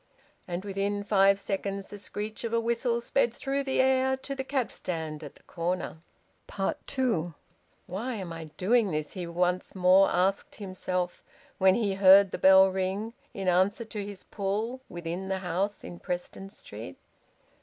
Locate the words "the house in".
15.29-15.99